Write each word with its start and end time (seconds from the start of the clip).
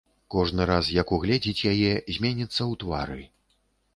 Кожны 0.35 0.65
раз, 0.69 0.87
як 1.01 1.11
угледзіць 1.17 1.67
яе, 1.73 1.91
зменіцца 2.15 2.57
ў 2.57 2.73
твары. 2.85 3.21